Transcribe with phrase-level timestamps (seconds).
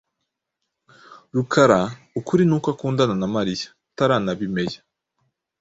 [1.35, 1.79] Rukara
[2.19, 4.79] ukuri nuko akundana na Mariya tutaranabimea.